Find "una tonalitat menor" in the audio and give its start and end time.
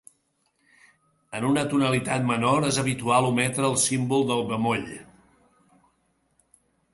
1.49-2.65